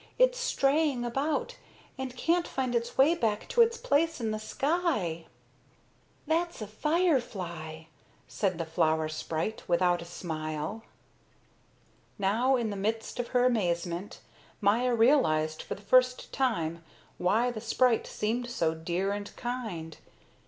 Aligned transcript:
It's 0.17 0.39
straying 0.39 1.05
about 1.05 1.57
and 1.95 2.17
can't 2.17 2.47
find 2.47 2.73
its 2.73 2.97
way 2.97 3.13
back 3.13 3.47
to 3.49 3.61
its 3.61 3.77
place 3.77 4.19
in 4.19 4.31
the 4.31 4.39
sky." 4.39 5.27
"That's 6.25 6.59
a 6.59 6.65
firefly," 6.65 7.83
said 8.27 8.57
the 8.57 8.65
flower 8.65 9.07
sprite, 9.09 9.61
without 9.67 10.01
a 10.01 10.05
smile. 10.05 10.81
Now, 12.17 12.55
in 12.55 12.71
the 12.71 12.75
midst 12.75 13.19
of 13.19 13.27
her 13.27 13.45
amazement, 13.45 14.21
Maya 14.59 14.95
realized 14.95 15.61
for 15.61 15.75
the 15.75 15.83
first 15.83 16.33
time 16.33 16.83
why 17.19 17.51
the 17.51 17.61
sprite 17.61 18.07
seemed 18.07 18.49
so 18.49 18.73
dear 18.73 19.11
and 19.11 19.31
kind. 19.35 19.97